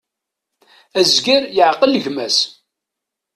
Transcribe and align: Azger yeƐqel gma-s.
Azger 0.99 1.43
yeƐqel 1.55 1.93
gma-s. 2.03 2.37